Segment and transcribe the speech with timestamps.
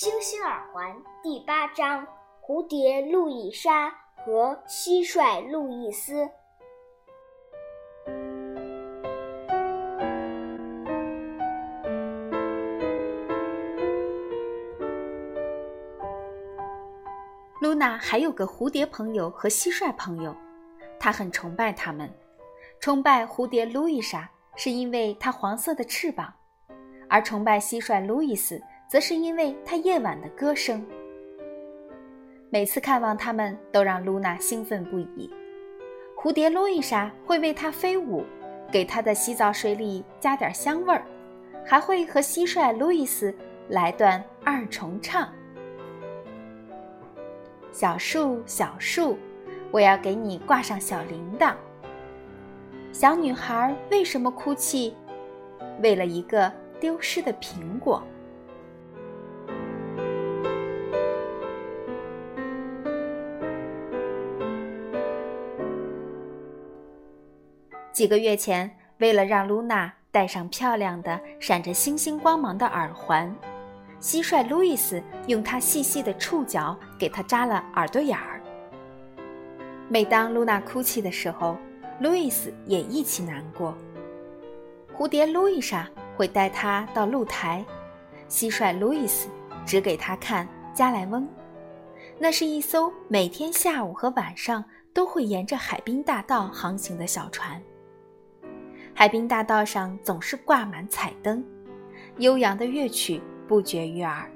[0.00, 2.06] 星星耳环第八章：
[2.40, 6.26] 蝴蝶路易莎和蟋蟀路易斯。
[17.60, 20.34] 露娜还有个蝴蝶朋友和蟋蟀朋友，
[20.98, 22.10] 她很崇拜他们。
[22.80, 26.32] 崇拜蝴蝶路易莎是因为它黄色的翅膀，
[27.06, 28.62] 而崇拜蟋蟀路易斯。
[28.90, 30.84] 则是因为他夜晚的歌声。
[32.48, 35.30] 每次看望它们，都让露娜兴奋不已。
[36.16, 38.24] 蝴蝶路易莎会为他飞舞，
[38.72, 41.04] 给他的洗澡水里加点香味儿，
[41.64, 43.32] 还会和蟋蟀路易斯
[43.68, 45.32] 来段二重唱。
[47.70, 49.16] 小树，小树，
[49.70, 51.54] 我要给你挂上小铃铛。
[52.90, 54.96] 小女孩为什么哭泣？
[55.80, 58.02] 为了一个丢失的苹果。
[67.92, 73.34] 几个月前，为了让露娜戴上漂亮的、闪着星星光芒的耳环，
[74.00, 78.40] 蟋蟀路易斯用它细细的触角给她扎了耳朵眼儿。
[79.88, 81.56] 每当露娜哭泣的时候，
[82.00, 83.76] 路易斯也一起难过。
[84.96, 87.64] 蝴蝶路易莎会带她到露台，
[88.28, 89.28] 蟋蟀路易斯
[89.66, 91.28] 只给她看加莱翁，
[92.18, 97.60] 那是一艘每天下午和晚上都会沿着海滨大道航行的小船。
[99.00, 101.42] 海滨大道上总是挂满彩灯，
[102.18, 104.30] 悠扬的乐曲不绝于耳。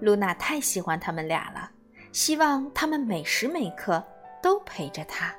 [0.00, 1.70] 露娜太喜欢他们俩了，
[2.12, 4.02] 希望他们每时每刻
[4.42, 5.34] 都陪着她。